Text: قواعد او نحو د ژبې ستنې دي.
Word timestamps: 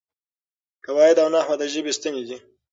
قواعد 0.85 1.17
او 1.23 1.27
نحو 1.33 1.53
د 1.61 1.63
ژبې 1.73 1.91
ستنې 1.97 2.23
دي. 2.27 2.37